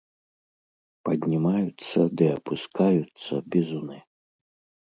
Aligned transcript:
Паднімаюцца 1.09 1.99
ды 2.21 2.31
апускаюцца 2.39 3.33
бізуны. 3.57 3.97